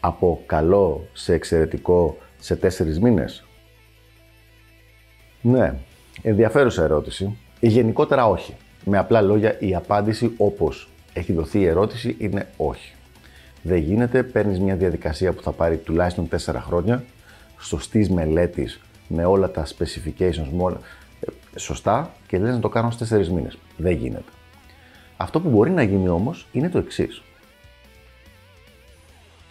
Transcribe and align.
από 0.00 0.42
καλό 0.46 1.08
σε 1.12 1.34
εξαιρετικό 1.34 2.18
σε 2.38 2.56
τέσσερις 2.56 3.00
μήνες; 3.00 3.44
Ναι, 5.40 5.74
ενδιαφέρουσα 6.22 6.82
ερώτηση. 6.82 7.36
Γενικότερα 7.60 8.28
όχι. 8.28 8.54
Με 8.84 8.98
απλά 8.98 9.20
λόγια 9.20 9.56
η 9.60 9.74
απάντηση 9.74 10.32
όπως 10.36 10.88
έχει 11.12 11.32
δοθεί 11.32 11.58
η 11.58 11.66
ερώτηση 11.66 12.16
είναι 12.18 12.48
όχι. 12.56 12.92
Δεν 13.62 13.78
γίνεται, 13.78 14.22
παίρνεις 14.22 14.60
μια 14.60 14.76
διαδικασία 14.76 15.32
που 15.32 15.42
θα 15.42 15.52
πάρει 15.52 15.76
τουλάχιστον 15.76 16.28
4 16.28 16.60
χρόνια, 16.60 17.04
σωστής 17.58 18.10
μελέτης 18.10 18.80
με 19.08 19.24
όλα 19.24 19.50
τα 19.50 19.66
specifications, 19.66 20.48
με 20.52 20.62
όλα, 20.62 20.80
ε, 21.20 21.58
σωστά 21.58 22.12
και 22.26 22.38
λες 22.38 22.54
να 22.54 22.60
το 22.60 22.68
κάνω 22.68 22.90
στις 22.90 23.08
4 23.08 23.28
μήνες. 23.28 23.58
Δεν 23.76 23.92
γίνεται. 23.92 24.30
Αυτό 25.16 25.40
που 25.40 25.48
μπορεί 25.48 25.70
να 25.70 25.82
γίνει 25.82 26.08
όμως 26.08 26.46
είναι 26.52 26.68
το 26.68 26.78
εξής. 26.78 27.22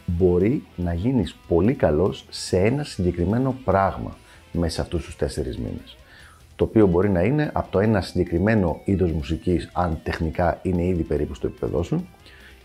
Μπορεί 0.09 0.63
να 0.75 0.93
γίνεις 0.93 1.35
πολύ 1.47 1.73
καλός 1.73 2.25
σε 2.29 2.57
ένα 2.57 2.83
συγκεκριμένο 2.83 3.55
πράγμα 3.65 4.17
μέσα 4.51 4.73
σε 4.73 4.81
αυτούς 4.81 5.05
τους 5.05 5.15
4 5.15 5.57
μήνες. 5.57 5.97
Το 6.55 6.63
οποίο 6.63 6.87
μπορεί 6.87 7.09
να 7.09 7.21
είναι 7.23 7.49
από 7.53 7.71
το 7.71 7.79
ένα 7.79 8.01
συγκεκριμένο 8.01 8.81
είδος 8.85 9.11
μουσικής, 9.11 9.69
αν 9.73 9.99
τεχνικά 10.03 10.59
είναι 10.61 10.83
ήδη 10.83 11.03
περίπου 11.03 11.33
στο 11.33 11.47
επίπεδό 11.47 11.83
σου, 11.83 12.07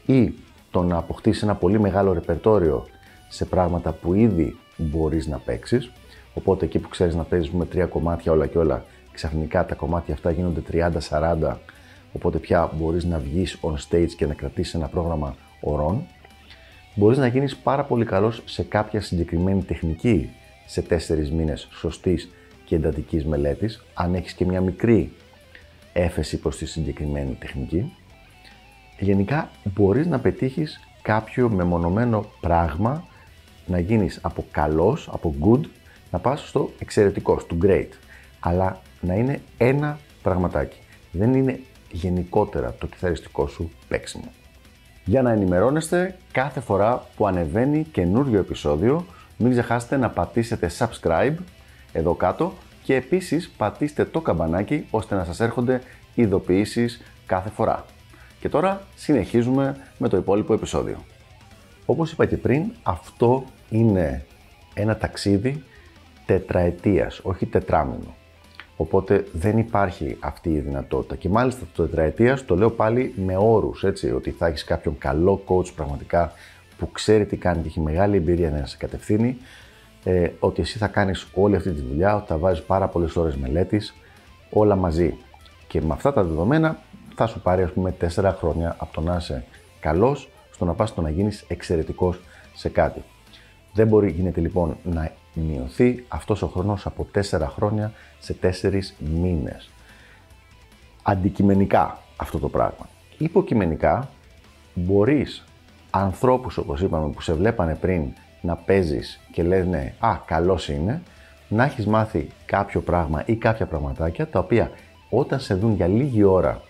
ή 0.07 0.35
το 0.71 0.83
να 0.83 0.97
αποκτήσεις 0.97 1.43
ένα 1.43 1.55
πολύ 1.55 1.81
μεγάλο 1.81 2.13
ρεπερτόριο 2.13 2.87
σε 3.29 3.45
πράγματα 3.45 3.93
που 3.93 4.15
ήδη 4.15 4.57
μπορείς 4.77 5.27
να 5.27 5.39
παίξεις. 5.39 5.91
Οπότε 6.35 6.65
εκεί 6.65 6.79
που 6.79 6.89
ξέρεις 6.89 7.15
να 7.15 7.23
παίζεις 7.23 7.51
με 7.51 7.67
τρία 7.67 7.87
κομμάτια 7.87 8.33
όλα 8.33 8.47
και 8.47 8.59
όλα, 8.59 8.85
ξαφνικά 9.13 9.67
τα 9.67 9.75
κομμάτια 9.75 10.15
αυτά 10.15 10.31
γίνονται 10.31 10.61
30-40, 10.61 11.57
οπότε 12.13 12.39
πια 12.39 12.71
μπορείς 12.75 13.05
να 13.05 13.19
βγεις 13.19 13.59
on 13.61 13.75
stage 13.89 14.11
και 14.17 14.27
να 14.27 14.35
κρατήσεις 14.35 14.75
ένα 14.75 14.89
πρόγραμμα 14.89 15.35
ωρών. 15.61 16.03
Μπορείς 16.95 17.19
να 17.19 17.27
γίνεις 17.27 17.57
πάρα 17.57 17.85
πολύ 17.85 18.05
καλός 18.05 18.43
σε 18.45 18.63
κάποια 18.63 19.01
συγκεκριμένη 19.01 19.63
τεχνική 19.63 20.31
σε 20.67 20.83
4 20.89 21.31
μήνες 21.31 21.69
σωστής 21.71 22.31
και 22.65 22.75
εντατικής 22.75 23.25
μελέτης, 23.25 23.85
αν 23.95 24.15
έχεις 24.15 24.33
και 24.33 24.45
μια 24.45 24.61
μικρή 24.61 25.13
έφεση 25.93 26.37
προς 26.39 26.57
τη 26.57 26.67
συγκεκριμένη 26.67 27.37
τεχνική 27.41 27.93
γενικά 29.03 29.51
μπορείς 29.65 30.07
να 30.07 30.19
πετύχεις 30.19 30.81
κάποιο 31.03 31.49
μεμονωμένο 31.49 32.27
πράγμα, 32.41 33.05
να 33.67 33.79
γίνεις 33.79 34.19
από 34.23 34.45
καλός, 34.51 35.09
από 35.13 35.35
good, 35.45 35.61
να 36.11 36.19
πας 36.19 36.49
στο 36.49 36.71
εξαιρετικό, 36.79 37.39
στο 37.39 37.57
great. 37.63 37.89
Αλλά 38.41 38.81
να 39.01 39.15
είναι 39.15 39.41
ένα 39.59 39.99
πραγματάκι. 40.23 40.79
Δεν 41.13 41.35
είναι 41.35 41.61
γενικότερα 41.91 42.75
το 42.79 42.87
κιθαριστικό 42.87 43.47
σου 43.47 43.71
παίξιμο. 43.89 44.33
Για 45.05 45.23
να 45.23 45.31
ενημερώνεστε 45.31 46.17
κάθε 46.33 46.61
φορά 46.61 47.07
που 47.17 47.27
ανεβαίνει 47.27 47.87
καινούριο 47.93 48.39
επεισόδιο, 48.39 49.07
μην 49.37 49.51
ξεχάσετε 49.51 49.97
να 49.97 50.11
πατήσετε 50.11 50.71
subscribe 50.79 51.35
εδώ 51.93 52.15
κάτω 52.15 52.53
και 52.83 52.95
επίσης 52.95 53.51
πατήστε 53.57 54.05
το 54.05 54.21
καμπανάκι 54.21 54.87
ώστε 54.91 55.15
να 55.15 55.25
σας 55.25 55.41
έρχονται 55.41 55.81
ειδοποιήσεις 56.15 57.03
κάθε 57.27 57.51
φορά. 57.51 57.85
Και 58.41 58.49
τώρα 58.49 58.81
συνεχίζουμε 58.97 59.77
με 59.99 60.09
το 60.09 60.17
υπόλοιπο 60.17 60.55
επεισόδιο. 60.55 60.97
Όπως 61.87 62.13
είπα 62.13 62.27
και 62.27 62.37
πριν, 62.37 62.65
αυτό 62.83 63.45
είναι 63.71 64.25
ένα 64.75 64.97
ταξίδι 64.97 65.65
τετραετίας, 66.27 67.21
όχι 67.23 67.47
τετράμινο. 67.47 68.15
Οπότε 68.77 69.27
δεν 69.33 69.59
υπάρχει 69.59 70.17
αυτή 70.21 70.51
η 70.51 70.59
δυνατότητα. 70.59 71.17
Και 71.17 71.29
μάλιστα 71.29 71.65
το 71.75 71.83
τετραετίας 71.83 72.45
το 72.45 72.57
λέω 72.57 72.71
πάλι 72.71 73.15
με 73.27 73.37
όρους, 73.37 73.85
έτσι, 73.85 74.13
ότι 74.13 74.31
θα 74.31 74.47
έχεις 74.47 74.65
κάποιον 74.65 74.99
καλό 74.99 75.43
coach 75.47 75.73
πραγματικά 75.77 76.33
που 76.79 76.91
ξέρει 76.93 77.27
τι 77.27 77.37
κάνει 77.37 77.63
και 77.63 77.69
έχει 77.69 77.81
μεγάλη 77.81 78.17
εμπειρία 78.17 78.51
να 78.51 78.67
σε 78.67 78.77
κατευθύνει, 78.77 79.37
ε, 80.05 80.29
ότι 80.39 80.61
εσύ 80.61 80.79
θα 80.79 80.87
κάνεις 80.87 81.27
όλη 81.35 81.57
αυτή 81.57 81.71
τη 81.71 81.81
δουλειά, 81.81 82.17
ότι 82.17 82.27
θα 82.27 82.39
βάζεις 82.39 82.65
πάρα 82.65 82.89
πολλές 82.89 83.17
ώρες 83.17 83.37
μελέτης, 83.37 83.95
όλα 84.51 84.77
μαζί. 84.77 85.17
Και 85.67 85.81
με 85.81 85.93
αυτά 85.93 86.13
τα 86.13 86.23
δεδομένα 86.23 86.79
θα 87.15 87.27
σου 87.27 87.41
πάρει, 87.41 87.63
ας 87.63 87.71
πούμε, 87.71 87.91
4 87.91 88.35
χρόνια 88.39 88.77
από 88.79 88.95
το 88.95 89.01
να 89.01 89.17
είσαι 89.17 89.45
καλός 89.81 90.29
στο 90.51 90.65
να 90.65 90.73
πας 90.73 90.89
στο 90.89 91.01
να 91.01 91.11
γίνεις 91.11 91.45
εξαιρετικός 91.49 92.21
σε 92.55 92.69
κάτι. 92.69 93.03
Δεν 93.73 93.87
μπορεί, 93.87 94.11
γίνεται 94.11 94.41
λοιπόν, 94.41 94.77
να 94.83 95.13
μειωθεί 95.33 96.05
αυτός 96.09 96.43
ο 96.43 96.47
χρόνος 96.47 96.87
από 96.87 97.07
4 97.15 97.21
χρόνια 97.55 97.93
σε 98.19 98.37
4 98.43 98.95
μήνες. 98.99 99.71
Αντικειμενικά 101.03 101.99
αυτό 102.17 102.39
το 102.39 102.49
πράγμα. 102.49 102.89
Υποκειμενικά 103.19 104.09
μπορείς 104.75 105.45
ανθρώπους, 105.91 106.57
όπως 106.57 106.81
είπαμε, 106.81 107.13
που 107.13 107.21
σε 107.21 107.33
βλέπανε 107.33 107.75
πριν 107.75 108.03
να 108.41 108.57
παίζεις 108.57 109.21
και 109.33 109.43
λένε 109.43 109.95
Α, 109.99 110.17
καλός 110.25 110.69
είναι, 110.69 111.03
να 111.49 111.65
έχεις 111.65 111.87
μάθει 111.87 112.29
κάποιο 112.45 112.81
πράγμα 112.81 113.23
ή 113.27 113.37
κάποια 113.37 113.67
πραγματάκια 113.67 114.27
τα 114.27 114.39
οποία 114.39 114.71
όταν 115.11 115.41
σε 115.41 115.55
δουν 115.55 115.75
για 115.75 115.87
λίγη 115.87 116.23
ώρα 116.23 116.61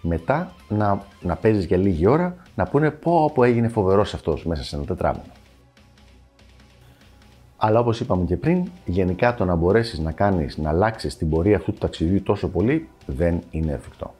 μετά 0.00 0.52
να, 0.68 1.02
να 1.20 1.36
παίζεις 1.36 1.64
για 1.64 1.76
λίγη 1.76 2.06
ώρα, 2.06 2.36
να 2.54 2.64
πούνε 2.64 2.90
πω 2.90 3.30
πω 3.34 3.44
έγινε 3.44 3.68
φοβερός 3.68 4.14
αυτός 4.14 4.44
μέσα 4.44 4.62
σε 4.64 4.76
ένα 4.76 4.84
τετράμινο. 4.84 5.32
Αλλά 7.64 7.78
όπως 7.80 8.00
είπαμε 8.00 8.24
και 8.24 8.36
πριν, 8.36 8.70
γενικά 8.84 9.34
το 9.34 9.44
να 9.44 9.54
μπορέσεις 9.54 9.98
να 9.98 10.12
κάνεις, 10.12 10.56
να 10.58 10.68
αλλάξεις 10.70 11.16
την 11.16 11.30
πορεία 11.30 11.56
αυτού 11.56 11.72
του 11.72 11.78
ταξιδιού 11.78 12.22
τόσο 12.22 12.48
πολύ, 12.48 12.88
δεν 13.06 13.38
είναι 13.50 13.72
εφικτό. 13.72 14.14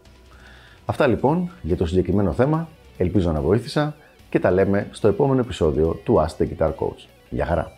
Αυτά 0.84 1.06
λοιπόν 1.06 1.50
για 1.62 1.76
το 1.76 1.86
συγκεκριμένο 1.86 2.32
θέμα, 2.32 2.68
ελπίζω 2.96 3.32
να 3.32 3.40
βοήθησα 3.40 3.94
και 4.28 4.38
τα 4.38 4.50
λέμε 4.50 4.88
στο 4.90 5.08
επόμενο 5.08 5.40
επεισόδιο 5.40 6.00
του 6.04 6.14
Ask 6.14 6.42
the 6.42 6.46
Guitar 6.48 6.68
Coach. 6.68 7.06
Γεια 7.30 7.46
χαρά! 7.46 7.72